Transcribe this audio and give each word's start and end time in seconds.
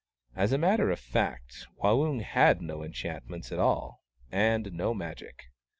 As 0.35 0.51
a 0.51 0.57
matter 0.57 0.89
of 0.89 0.99
fact, 0.99 1.67
Waung 1.83 2.23
had 2.23 2.59
no 2.59 2.81
enchantments 2.83 3.51
at 3.51 3.59
all, 3.59 4.01
and 4.31 4.73
no 4.73 4.95
Magic. 4.95 5.43